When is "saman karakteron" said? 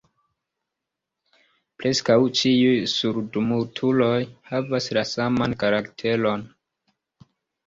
5.11-6.49